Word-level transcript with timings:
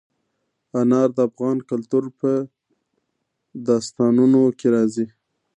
انار 0.79 1.09
د 1.17 1.19
افغان 1.29 1.57
کلتور 1.69 2.03
په 2.19 2.31
داستانونو 3.67 4.41
کې 4.59 4.67
راځي. 4.75 5.05